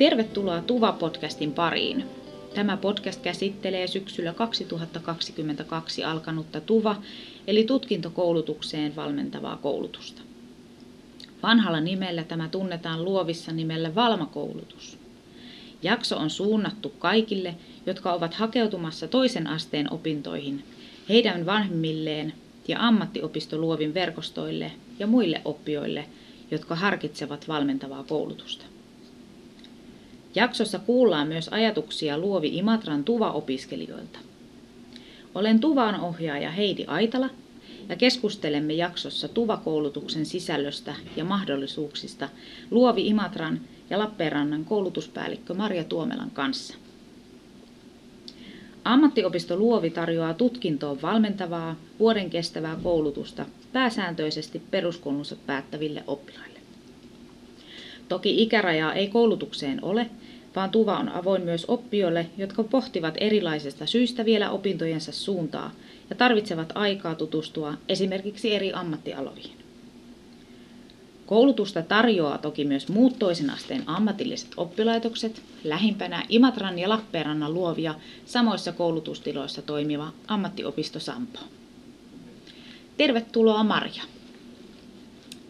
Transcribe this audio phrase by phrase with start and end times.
[0.00, 2.04] Tervetuloa Tuva-podcastin pariin.
[2.54, 6.96] Tämä podcast käsittelee syksyllä 2022 alkanutta TUVA,
[7.46, 10.22] eli tutkintokoulutukseen valmentavaa koulutusta.
[11.42, 14.98] Vanhalla nimellä tämä tunnetaan luovissa nimellä Valmakoulutus.
[15.82, 17.54] Jakso on suunnattu kaikille,
[17.86, 20.64] jotka ovat hakeutumassa toisen asteen opintoihin,
[21.08, 22.32] heidän vanhemmilleen
[22.68, 26.06] ja ammattiopistoluovin verkostoille ja muille oppijoille,
[26.50, 28.64] jotka harkitsevat valmentavaa koulutusta.
[30.34, 34.18] Jaksossa kuullaan myös ajatuksia Luovi Imatran Tuva-opiskelijoilta.
[35.34, 37.30] Olen Tuvan ohjaaja Heidi Aitala
[37.88, 42.28] ja keskustelemme jaksossa Tuva-koulutuksen sisällöstä ja mahdollisuuksista
[42.70, 46.74] Luovi Imatran ja Lappeenrannan koulutuspäällikkö Marja Tuomelan kanssa.
[48.84, 56.49] Ammattiopisto Luovi tarjoaa tutkintoon valmentavaa, vuoden kestävää koulutusta pääsääntöisesti peruskoulunsa päättäville oppilaille.
[58.10, 60.10] Toki ikärajaa ei koulutukseen ole,
[60.56, 65.72] vaan Tuva on avoin myös oppijoille, jotka pohtivat erilaisista syistä vielä opintojensa suuntaa
[66.10, 69.56] ja tarvitsevat aikaa tutustua esimerkiksi eri ammattialoihin.
[71.26, 77.94] Koulutusta tarjoaa toki myös muut toisen asteen ammatilliset oppilaitokset, lähimpänä Imatran ja Lappeenrannan luovia
[78.26, 81.38] samoissa koulutustiloissa toimiva ammattiopisto Sampo.
[82.96, 84.02] Tervetuloa Marja.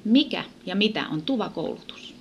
[0.05, 2.20] Mikä ja mitä on TUVA-koulutus?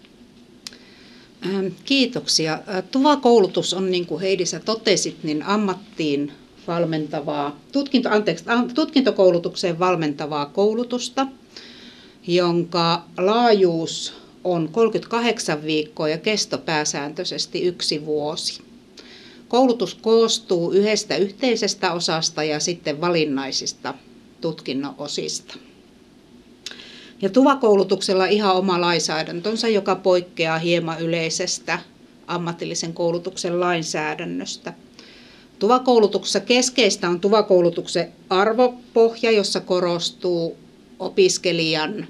[1.85, 2.59] Kiitoksia.
[2.91, 6.31] TUVA-koulutus on, niin kuin Heidi sä totesit, niin ammattiin
[6.67, 8.45] valmentavaa, tutkinto, anteeksi,
[8.75, 11.27] tutkintokoulutukseen valmentavaa koulutusta,
[12.27, 18.61] jonka laajuus on 38 viikkoa ja kesto pääsääntöisesti yksi vuosi.
[19.47, 23.93] Koulutus koostuu yhdestä yhteisestä osasta ja sitten valinnaisista
[24.41, 25.57] tutkinnon osista.
[27.21, 31.79] Ja tuvakoulutuksella ihan oma lainsäädäntönsä, joka poikkeaa hieman yleisestä
[32.27, 34.73] ammatillisen koulutuksen lainsäädännöstä.
[35.59, 40.57] Tuvakoulutuksessa keskeistä on tuvakoulutuksen arvopohja, jossa korostuu
[40.99, 42.07] opiskelijan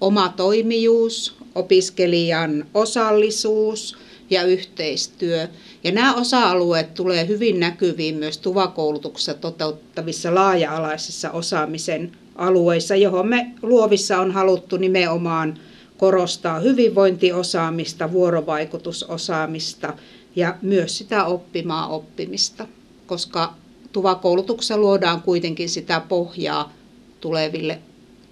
[0.00, 3.96] oma toimijuus, opiskelijan osallisuus
[4.30, 5.48] ja yhteistyö.
[5.84, 14.20] Ja nämä osa-alueet tulee hyvin näkyviin myös tuvakoulutuksessa toteuttavissa laaja-alaisissa osaamisen alueissa, johon me luovissa
[14.20, 15.58] on haluttu nimenomaan
[15.96, 19.94] korostaa hyvinvointiosaamista, vuorovaikutusosaamista
[20.36, 22.66] ja myös sitä oppimaa oppimista,
[23.06, 23.54] koska
[23.92, 26.72] tuvakoulutuksessa luodaan kuitenkin sitä pohjaa
[27.20, 27.78] tuleville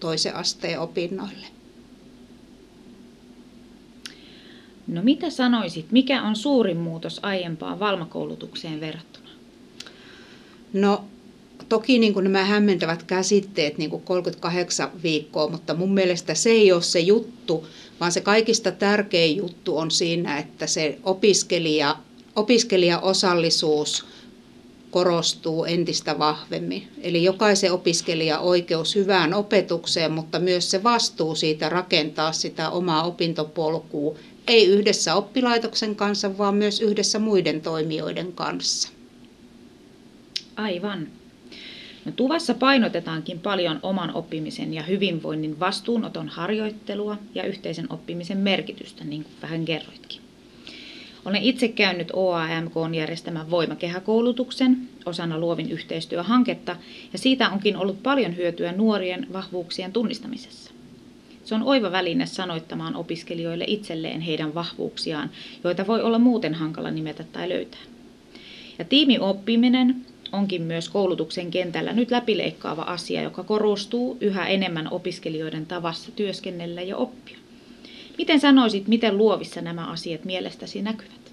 [0.00, 1.46] toisen asteen opinnoille.
[4.86, 9.28] No mitä sanoisit, mikä on suurin muutos aiempaan valmakoulutukseen verrattuna?
[10.72, 11.04] No
[11.68, 16.72] toki niin kuin nämä hämmentävät käsitteet, niin kuin 38 viikkoa, mutta mun mielestä se ei
[16.72, 17.66] ole se juttu,
[18.00, 21.96] vaan se kaikista tärkein juttu on siinä, että se opiskelija,
[22.36, 24.04] opiskelijaosallisuus
[24.90, 26.88] korostuu entistä vahvemmin.
[27.00, 34.18] Eli jokaisen opiskelijan oikeus hyvään opetukseen, mutta myös se vastuu siitä rakentaa sitä omaa opintopolkua,
[34.46, 38.88] ei yhdessä oppilaitoksen kanssa, vaan myös yhdessä muiden toimijoiden kanssa.
[40.56, 41.17] Aivan.
[42.08, 49.22] No, tuvassa painotetaankin paljon oman oppimisen ja hyvinvoinnin vastuunoton harjoittelua ja yhteisen oppimisen merkitystä, niin
[49.22, 50.20] kuin vähän kerroitkin.
[51.24, 56.76] Olen itse käynyt OAMK järjestämän voimakehäkoulutuksen osana luovin yhteistyöhanketta
[57.12, 60.70] ja siitä onkin ollut paljon hyötyä nuorien vahvuuksien tunnistamisessa.
[61.44, 65.30] Se on oiva väline sanoittamaan opiskelijoille itselleen heidän vahvuuksiaan,
[65.64, 67.80] joita voi olla muuten hankala nimetä tai löytää.
[68.78, 69.96] Ja tiimioppiminen
[70.32, 76.96] onkin myös koulutuksen kentällä nyt läpileikkaava asia, joka korostuu yhä enemmän opiskelijoiden tavassa työskennellä ja
[76.96, 77.38] oppia.
[78.18, 81.32] Miten sanoisit, miten luovissa nämä asiat mielestäsi näkyvät?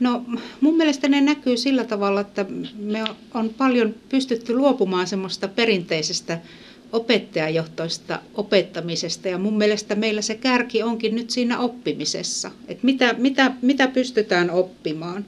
[0.00, 0.24] No
[0.60, 2.46] mun mielestä ne näkyy sillä tavalla, että
[2.78, 3.04] me
[3.34, 6.38] on paljon pystytty luopumaan semmoista perinteisestä
[6.92, 13.52] opettajajohtoista opettamisesta ja mun mielestä meillä se kärki onkin nyt siinä oppimisessa, että mitä, mitä,
[13.62, 15.24] mitä pystytään oppimaan.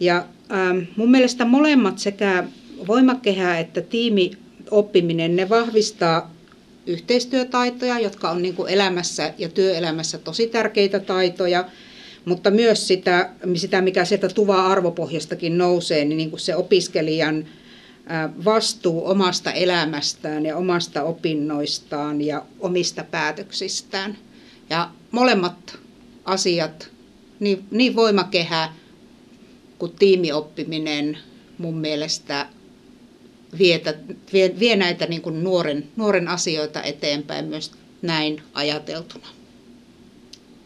[0.00, 2.44] Ja ähm, mun mielestä molemmat sekä
[2.86, 6.34] voimakehä että tiimioppiminen, ne vahvistaa
[6.86, 11.64] yhteistyötaitoja, jotka on niin kuin elämässä ja työelämässä tosi tärkeitä taitoja,
[12.24, 17.44] mutta myös sitä, sitä mikä sieltä tuva-arvopohjastakin nousee, niin, niin kuin se opiskelijan
[18.44, 24.18] vastuu omasta elämästään ja omasta opinnoistaan ja omista päätöksistään.
[24.70, 25.78] Ja molemmat
[26.24, 26.90] asiat,
[27.40, 28.72] niin, niin voimakehä
[29.84, 31.18] kuin tiimioppiminen
[31.58, 32.46] mun mielestä
[33.58, 33.94] vietä,
[34.32, 37.72] vie, vie näitä niin kuin nuoren, nuoren asioita eteenpäin myös
[38.02, 39.26] näin ajateltuna.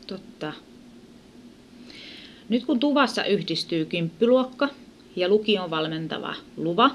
[0.06, 0.52] Totta.
[2.48, 4.68] Nyt kun Tuvassa yhdistyy kymppyluokka
[5.16, 6.90] ja lukion valmentava luva,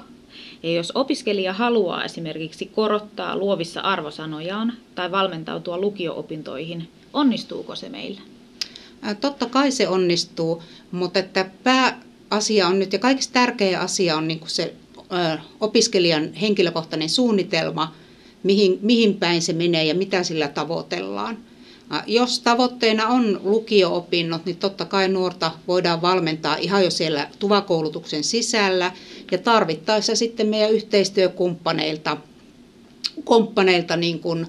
[0.62, 8.20] ja jos opiskelija haluaa esimerkiksi korottaa luovissa arvosanojaan tai valmentautua lukio-opintoihin, onnistuuko se meillä?
[9.20, 11.50] Totta kai se onnistuu, mutta että
[12.34, 17.94] pääasia on nyt ja kaikista tärkeä asia on niin kuin se ö, opiskelijan henkilökohtainen suunnitelma,
[18.42, 21.38] mihin, mihin päin se menee ja mitä sillä tavoitellaan.
[22.06, 28.92] Jos tavoitteena on lukio-opinnot, niin totta kai nuorta voidaan valmentaa ihan jo siellä tuvakoulutuksen sisällä
[29.30, 32.16] ja tarvittaessa sitten meidän yhteistyökumppaneilta
[33.24, 34.46] komppaneilta niin kuin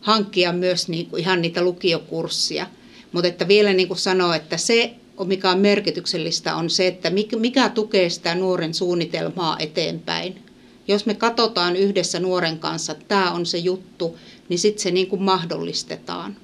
[0.00, 2.66] hankkia myös niin kuin ihan niitä lukiokurssia.
[3.12, 4.94] Mutta että vielä niin kuin sanoo, että se,
[5.24, 10.42] mikä on merkityksellistä, on se, että mikä tukee sitä nuoren suunnitelmaa eteenpäin.
[10.88, 14.18] Jos me katsotaan yhdessä nuoren kanssa, että tämä on se juttu,
[14.48, 16.36] niin sitten se niin kuin mahdollistetaan.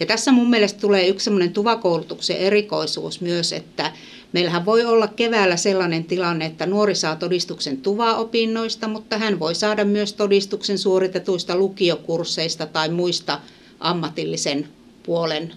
[0.00, 3.92] Ja tässä mun mielestä tulee yksi semmoinen tuvakoulutuksen erikoisuus myös, että
[4.32, 9.84] meillähän voi olla keväällä sellainen tilanne, että nuori saa todistuksen tuvaopinnoista, mutta hän voi saada
[9.84, 13.40] myös todistuksen suoritetuista lukiokursseista tai muista
[13.80, 14.68] ammatillisen
[15.02, 15.52] puolen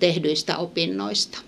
[0.00, 1.38] tehdyistä opinnoista.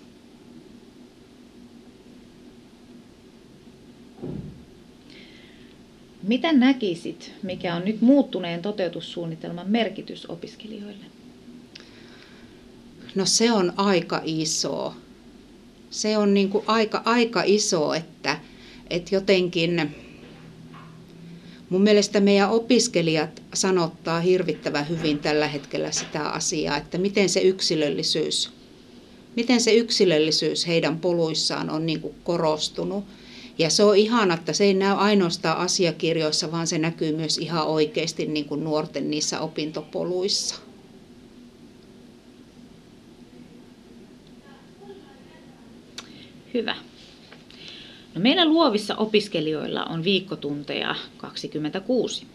[6.23, 11.05] Mitä näkisit, mikä on nyt muuttuneen toteutussuunnitelman merkitys opiskelijoille?
[13.15, 14.93] No se on aika iso.
[15.89, 18.39] Se on niin kuin aika, aika iso, että,
[18.89, 19.95] että jotenkin
[21.73, 28.51] mun mielestä meidän opiskelijat sanottaa hirvittävän hyvin tällä hetkellä sitä asiaa, että miten se yksilöllisyys,
[29.35, 33.03] miten se yksilöllisyys heidän poluissaan on niin kuin korostunut.
[33.57, 37.67] Ja se on ihana, että se ei näy ainoastaan asiakirjoissa, vaan se näkyy myös ihan
[37.67, 40.55] oikeasti niin kuin nuorten niissä opintopoluissa.
[46.53, 46.75] Hyvä.
[48.15, 52.27] No meillä luovissa opiskelijoilla on viikkotunteja 26.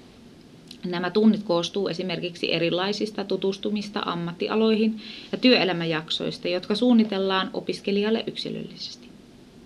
[0.84, 5.00] Nämä tunnit koostuu esimerkiksi erilaisista tutustumista ammattialoihin
[5.32, 9.08] ja työelämäjaksoista, jotka suunnitellaan opiskelijalle yksilöllisesti.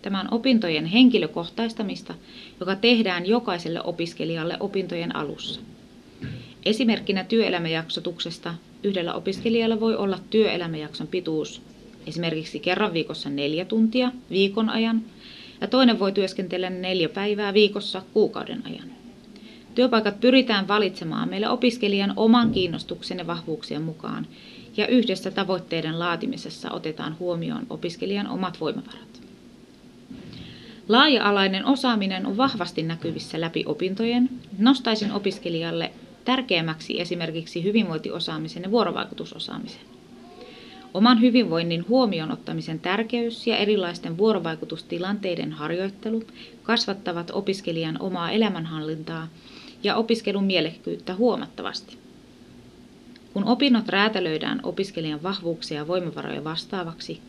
[0.03, 2.15] Tämä on opintojen henkilökohtaistamista,
[2.61, 5.61] joka tehdään jokaiselle opiskelijalle opintojen alussa.
[6.65, 11.63] Esimerkkinä työelämäjaksotuksesta yhdellä opiskelijalla voi olla työelämäjakson pituus
[12.07, 15.03] esimerkiksi kerran viikossa neljä tuntia viikon ajan,
[15.63, 18.91] ja toinen voi työskentellä neljä päivää viikossa kuukauden ajan.
[19.75, 24.27] Työpaikat pyritään valitsemaan meille opiskelijan oman kiinnostuksen ja vahvuuksien mukaan,
[24.77, 29.23] ja yhdessä tavoitteiden laatimisessa otetaan huomioon opiskelijan omat voimavarat.
[30.89, 34.31] Laaja-alainen osaaminen on vahvasti näkyvissä läpi opintojen.
[34.59, 35.91] Nostaisin opiskelijalle
[36.25, 39.81] tärkeämmäksi esimerkiksi hyvinvointiosaamisen ja vuorovaikutusosaamisen.
[40.95, 46.23] Oman hyvinvoinnin huomioon ottamisen tärkeys ja erilaisten vuorovaikutustilanteiden harjoittelu
[46.63, 49.29] kasvattavat opiskelijan omaa elämänhallintaa
[49.83, 51.99] ja opiskelun mielekkyyttä huomattavasti.
[53.33, 57.21] Kun opinnot räätälöidään opiskelijan vahvuuksia ja voimavaroja vastaavaksi,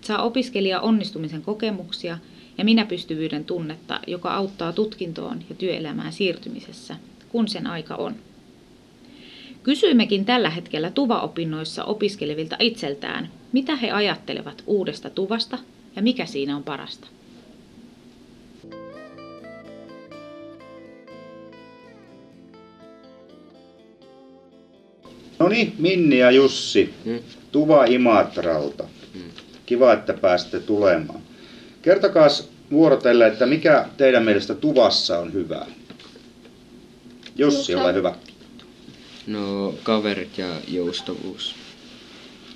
[0.00, 2.18] saa opiskelija onnistumisen kokemuksia
[2.58, 6.96] ja minäpystyvyyden tunnetta, joka auttaa tutkintoon ja työelämään siirtymisessä,
[7.28, 8.14] kun sen aika on.
[9.62, 15.58] Kysyimmekin tällä hetkellä tuvaopinnoissa opiskelevilta itseltään, mitä he ajattelevat uudesta tuvasta
[15.96, 17.06] ja mikä siinä on parasta.
[25.38, 27.18] No niin, Minni ja Jussi, hmm.
[27.52, 28.84] Tuva Imatralta.
[29.14, 29.30] Hmm.
[29.66, 31.20] Kiva, että pääsitte tulemaan.
[31.82, 32.28] Kertokaa
[32.70, 35.66] vuorotelle, että mikä teidän mielestä Tuvassa on hyvää?
[37.36, 38.14] Jussi, ole hyvä.
[39.26, 41.54] No kaverit ja joustavuus.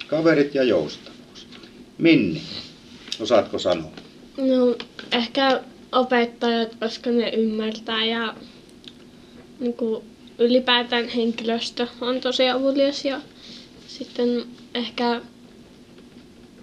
[0.06, 1.46] Kaverit ja joustavuus.
[1.98, 2.42] Minni,
[3.20, 3.90] osaatko sanoa?
[4.36, 4.76] No
[5.12, 5.60] ehkä
[5.92, 8.34] opettajat, koska ne ymmärtää ja
[9.60, 10.04] niin kuin,
[10.38, 13.20] ylipäätään henkilöstö on tosi avulias ja
[13.86, 14.44] sitten
[14.74, 15.20] ehkä,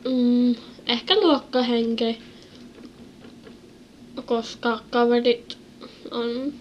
[0.06, 0.56] mm,
[0.86, 2.18] ehkä luokkahenke,
[4.26, 5.58] koska kaverit
[6.12, 6.54] on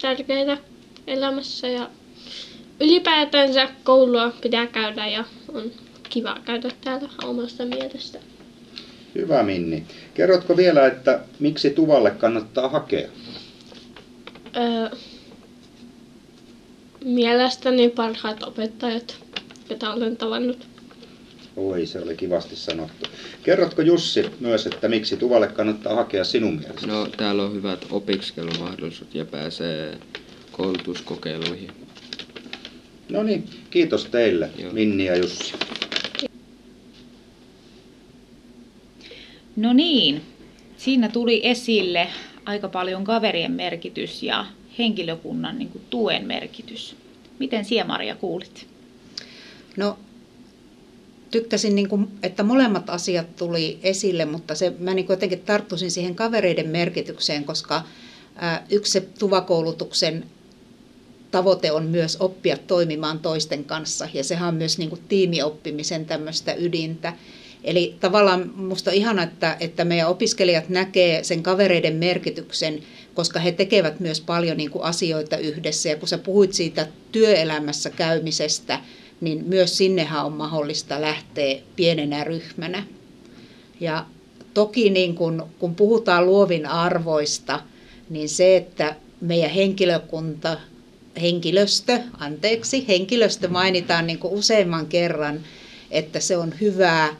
[0.00, 0.58] tärkeitä
[1.06, 1.90] elämässä ja
[2.82, 5.24] ylipäätänsä koulua pitää käydä ja
[5.54, 5.62] on
[6.08, 8.18] kiva käydä täällä omasta mielestä.
[9.14, 9.84] Hyvä Minni.
[10.14, 13.08] Kerrotko vielä, että miksi Tuvalle kannattaa hakea?
[14.56, 14.96] Öö,
[17.04, 19.16] mielestäni parhaat opettajat,
[19.70, 20.66] joita olen tavannut.
[21.56, 23.06] Oi, se oli kivasti sanottu.
[23.42, 26.86] Kerrotko Jussi myös, että miksi Tuvalle kannattaa hakea sinun mielestä?
[26.86, 29.98] No, täällä on hyvät opiskelumahdollisuudet ja pääsee
[30.52, 31.81] koulutuskokeiluihin.
[33.12, 34.72] No niin, kiitos teille, Joo.
[34.72, 35.52] Minni ja Jussi.
[39.56, 40.22] No niin,
[40.76, 42.08] siinä tuli esille
[42.44, 44.46] aika paljon kaverien merkitys ja
[44.78, 46.96] henkilökunnan niin kuin, tuen merkitys.
[47.38, 48.66] Miten siellä Maria kuulit?
[49.76, 49.98] No
[51.30, 56.14] tykkäsin, niin kuin, että molemmat asiat tuli esille, mutta se, mä niin jotenkin tarttuisin siihen
[56.14, 57.82] kavereiden merkitykseen, koska
[58.36, 60.24] ää, yksi se tuvakoulutuksen
[61.32, 66.54] tavoite on myös oppia toimimaan toisten kanssa, ja sehän on myös niin kuin tiimioppimisen tämmöistä
[66.54, 67.12] ydintä.
[67.64, 72.82] Eli tavallaan minusta on ihana, että, että meidän opiskelijat näkee sen kavereiden merkityksen,
[73.14, 75.88] koska he tekevät myös paljon niin kuin asioita yhdessä.
[75.88, 78.80] Ja kun sä puhuit siitä työelämässä käymisestä,
[79.20, 82.84] niin myös sinnehän on mahdollista lähteä pienenä ryhmänä.
[83.80, 84.06] Ja
[84.54, 87.60] toki niin kun, kun puhutaan luovin arvoista,
[88.10, 90.56] niin se, että meidän henkilökunta,
[91.20, 95.40] henkilöstö, anteeksi, henkilöstö mainitaan niin useamman kerran,
[95.90, 97.16] että se on hyvää,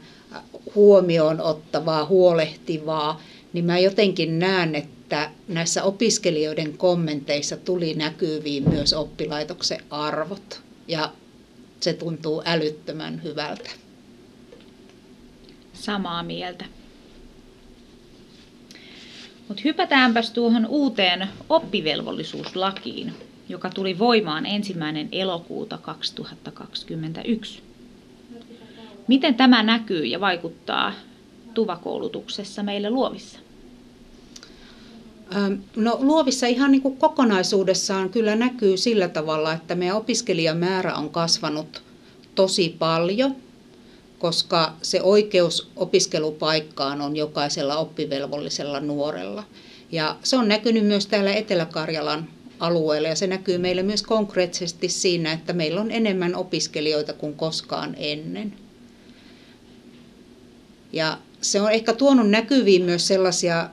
[0.75, 3.21] huomioon ottavaa, huolehtivaa,
[3.53, 10.61] niin mä jotenkin näen, että näissä opiskelijoiden kommenteissa tuli näkyviin myös oppilaitoksen arvot.
[10.87, 11.11] Ja
[11.79, 13.69] se tuntuu älyttömän hyvältä.
[15.73, 16.65] Samaa mieltä.
[19.47, 23.13] Mutta hypätäänpäs tuohon uuteen oppivelvollisuuslakiin,
[23.49, 27.61] joka tuli voimaan ensimmäinen elokuuta 2021.
[29.07, 30.93] Miten tämä näkyy ja vaikuttaa
[31.53, 33.39] tuvakoulutuksessa meille luovissa?
[35.75, 41.83] No luovissa ihan niin kuin kokonaisuudessaan kyllä näkyy sillä tavalla, että meidän opiskelijamäärä on kasvanut
[42.35, 43.35] tosi paljon,
[44.19, 49.43] koska se oikeus opiskelupaikkaan on jokaisella oppivelvollisella nuorella.
[49.91, 52.27] Ja se on näkynyt myös täällä Etelä-Karjalan
[52.59, 57.95] alueella ja se näkyy meille myös konkreettisesti siinä, että meillä on enemmän opiskelijoita kuin koskaan
[57.97, 58.53] ennen.
[60.93, 63.69] Ja se on ehkä tuonut näkyviin myös sellaisia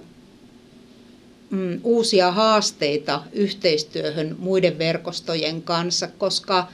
[1.51, 6.69] mm, uusia haasteita yhteistyöhön muiden verkostojen kanssa, koska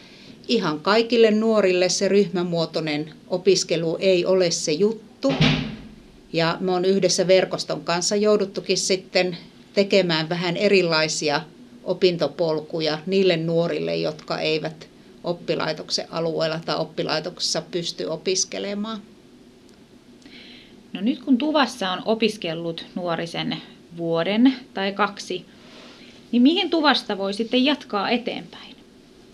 [0.49, 5.33] ihan kaikille nuorille se ryhmämuotoinen opiskelu ei ole se juttu.
[6.33, 9.37] Ja me on yhdessä verkoston kanssa jouduttukin sitten
[9.75, 11.41] tekemään vähän erilaisia
[11.87, 14.88] opintopolkuja niille nuorille, jotka eivät
[15.25, 19.00] oppilaitoksen alueella tai oppilaitoksessa pysty opiskelemaan.
[20.93, 23.57] No nyt kun Tuvassa on opiskellut nuorisen
[23.97, 25.45] vuoden tai kaksi,
[26.33, 28.76] niin mihin Tuvasta voi sitten jatkaa eteenpäin?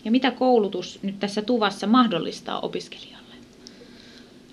[0.04, 3.34] Ja mitä koulutus nyt tässä Tuvassa mahdollistaa opiskelijalle?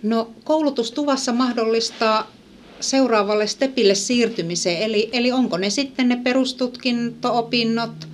[0.03, 2.32] No koulutus Tuvassa mahdollistaa
[2.80, 8.08] seuraavalle stepille siirtymiseen, eli, eli onko ne sitten ne perustutkinto-opinnot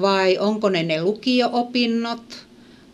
[0.00, 2.46] vai onko ne ne lukio-opinnot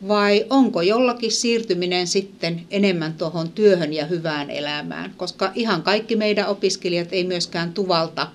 [0.09, 6.49] vai onko jollakin siirtyminen sitten enemmän tuohon työhön ja hyvään elämään, koska ihan kaikki meidän
[6.49, 8.27] opiskelijat ei myöskään tuvalta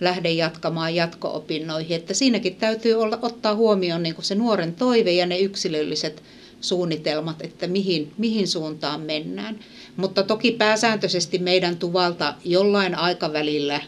[0.00, 5.38] lähde jatkamaan jatko-opinnoihin, että siinäkin täytyy olla, ottaa huomioon niin se nuoren toive ja ne
[5.38, 6.22] yksilölliset
[6.60, 9.58] suunnitelmat, että mihin, mihin suuntaan mennään.
[9.96, 13.80] Mutta toki pääsääntöisesti meidän tuvalta jollain aikavälillä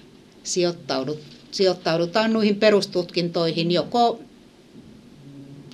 [1.51, 4.21] sijoittaudutaan noihin perustutkintoihin joko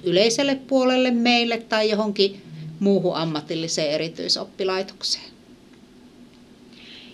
[0.05, 2.43] yleiselle puolelle meille tai johonkin
[2.81, 5.25] muuhun ammatilliseen erityisoppilaitokseen.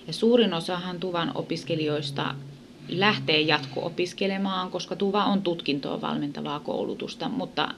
[0.07, 2.35] Ja suurin osahan Tuvan opiskelijoista
[2.89, 7.69] lähtee jatko-opiskelemaan, koska Tuva on tutkintoon valmentavaa koulutusta, mutta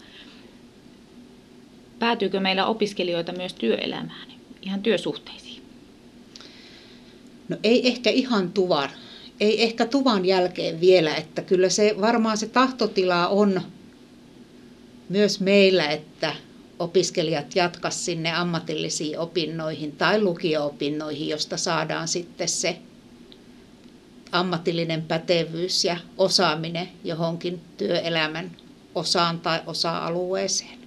[1.98, 4.28] päätyykö meillä opiskelijoita myös työelämään,
[4.62, 5.62] ihan työsuhteisiin?
[7.48, 8.90] No ei ehkä ihan Tuvan.
[9.40, 13.62] Ei ehkä Tuvan jälkeen vielä, että kyllä se varmaan se tahtotila on
[15.08, 16.34] myös meillä, että
[16.78, 22.78] opiskelijat jatkaa sinne ammatillisiin opinnoihin tai lukio-opinnoihin, josta saadaan sitten se
[24.32, 28.50] ammatillinen pätevyys ja osaaminen johonkin työelämän
[28.94, 30.85] osaan tai osa-alueeseen.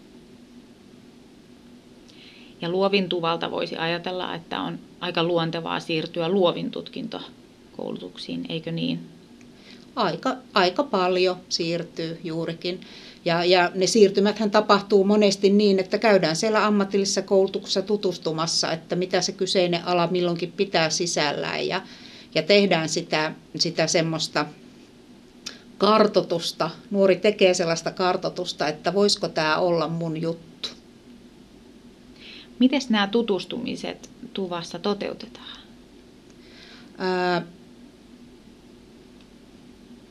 [2.62, 9.00] Ja luovintuvalta voisi ajatella, että on aika luontevaa siirtyä luovin tutkintokoulutuksiin, eikö niin?
[9.96, 12.82] Aika, aika paljon siirtyy juurikin.
[13.26, 19.22] Ja, ja ne siirtymäthän tapahtuu monesti niin, että käydään siellä ammatillisessa koulutuksessa tutustumassa, että mitä
[19.22, 21.82] se kyseinen ala milloinkin pitää sisällään ja,
[22.36, 24.46] ja tehdään sitä, sitä semmoista
[25.78, 26.70] kartotusta.
[26.92, 30.69] Nuori tekee sellaista kartotusta, että voisiko tämä olla mun juttu.
[32.60, 35.60] Miten nämä tutustumiset tuvassa toteutetaan?
[36.98, 37.42] Ää,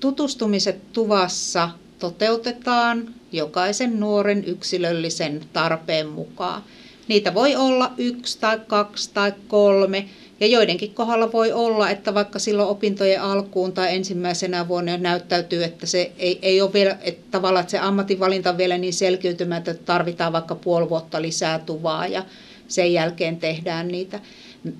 [0.01, 6.63] tutustumiset tuvassa toteutetaan jokaisen nuoren yksilöllisen tarpeen mukaan.
[7.09, 10.09] Niitä voi olla yksi tai kaksi tai kolme
[10.41, 15.87] Ja joidenkin kohdalla voi olla, että vaikka silloin opintojen alkuun tai ensimmäisenä vuonna näyttäytyy, että
[15.87, 19.87] se ei, ei ole vielä, että tavallaan että se ammatinvalinta on vielä niin selkiytymätön, että
[19.87, 22.25] tarvitaan vaikka puoli vuotta lisää tuvaa ja
[22.69, 24.21] sen jälkeen tehdään niitä.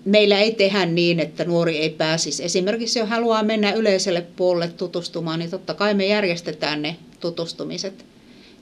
[0.05, 2.45] Meillä ei tehdä niin, että nuori ei pääsisi.
[2.45, 8.05] Esimerkiksi jos haluaa mennä yleiselle puolelle tutustumaan, niin totta kai me järjestetään ne tutustumiset.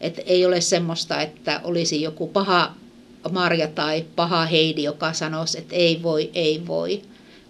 [0.00, 2.74] Että ei ole semmoista, että olisi joku paha
[3.28, 7.02] Marja tai paha Heidi, joka sanoisi, että ei voi, ei voi.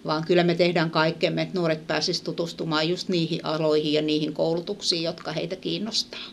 [0.07, 5.03] Vaan kyllä me tehdään kaikkemme, että nuoret pääsisivät tutustumaan just niihin aloihin ja niihin koulutuksiin,
[5.03, 6.27] jotka heitä kiinnostaa.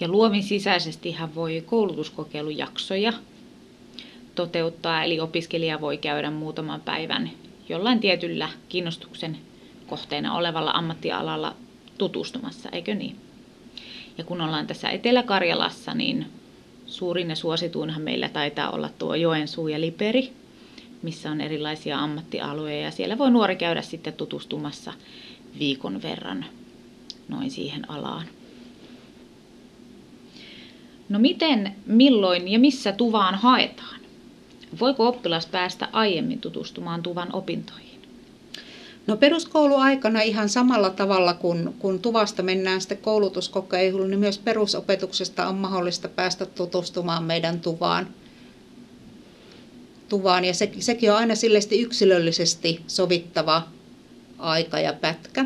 [0.00, 3.12] Ja luovin sisäisesti hän voi koulutuskokeilujaksoja
[4.34, 7.30] toteuttaa, eli opiskelija voi käydä muutaman päivän
[7.68, 9.38] jollain tietyllä kiinnostuksen
[9.86, 11.56] kohteena olevalla ammattialalla
[11.98, 13.16] tutustumassa, eikö niin?
[14.18, 16.26] Ja kun ollaan tässä Etelä-Karjalassa, niin
[16.86, 20.32] suurin ja suosituinhan meillä taitaa olla tuo Joensuu ja Liperi,
[21.02, 24.92] missä on erilaisia ammattialueita ja siellä voi nuori käydä sitten tutustumassa
[25.58, 26.44] viikon verran
[27.28, 28.26] noin siihen alaan.
[31.08, 34.00] No miten, milloin ja missä tuvaan haetaan?
[34.80, 37.85] Voiko oppilas päästä aiemmin tutustumaan tuvan opintoihin?
[39.06, 45.54] No peruskouluaikana ihan samalla tavalla kuin kun tuvasta mennään sitten koulutuskokeiluun, niin myös perusopetuksesta on
[45.54, 48.08] mahdollista päästä tutustumaan meidän tuvaan.
[50.08, 50.44] tuvaan.
[50.44, 53.62] Ja se, sekin on aina silleesti yksilöllisesti sovittava
[54.38, 55.44] aika ja pätkä.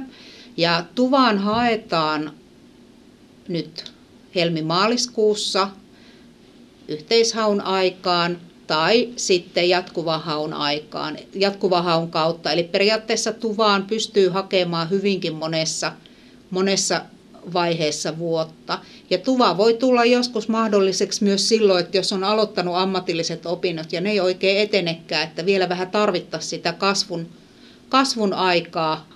[0.57, 2.33] Ja tuvaan haetaan
[3.49, 3.93] nyt
[4.35, 5.69] helmimaaliskuussa
[6.88, 8.38] yhteishaun aikaan
[8.71, 12.53] tai sitten jatkuvan haun aikaan, jatkuvan haun kautta.
[12.53, 15.93] Eli periaatteessa tuvaan pystyy hakemaan hyvinkin monessa,
[16.50, 17.03] monessa
[17.52, 18.78] vaiheessa vuotta.
[19.11, 24.00] Ja tuva voi tulla joskus mahdolliseksi myös silloin, että jos on aloittanut ammatilliset opinnot ja
[24.00, 27.28] ne ei oikein etenekään, että vielä vähän tarvittaisiin sitä kasvun,
[27.89, 29.09] kasvun aikaa.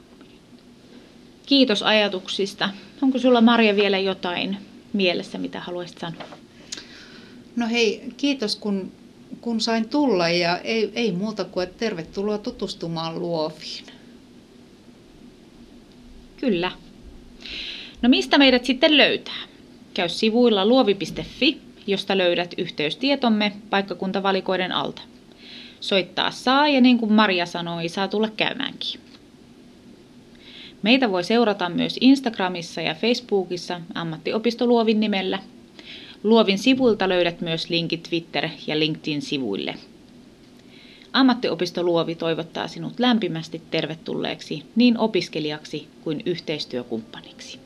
[1.47, 2.71] Kiitos ajatuksista.
[3.03, 4.57] Onko sulla Marja vielä jotain
[4.93, 6.39] mielessä, mitä haluaisit sanoa?
[7.57, 8.93] No hei, kiitos kun
[9.41, 13.85] kun sain tulla ja ei, ei muuta kuin, että tervetuloa tutustumaan luoviin.
[16.37, 16.73] Kyllä.
[18.03, 19.43] No mistä meidät sitten löytää?
[19.95, 25.03] Käy sivuilla luovi.fi, josta löydät yhteystietomme paikkakuntavalikoiden alta.
[25.81, 29.01] Soittaa saa ja niin kuin Maria sanoi, saa tulla käymäänkin.
[30.83, 35.39] Meitä voi seurata myös Instagramissa ja Facebookissa ammattiopisto Luovin nimellä–
[36.25, 39.75] Luovin sivuilta löydät myös linkit Twitter- ja LinkedIn-sivuille.
[41.13, 47.64] Ammattiopisto Luovi toivottaa sinut lämpimästi tervetulleeksi niin opiskelijaksi kuin yhteistyökumppaniksi.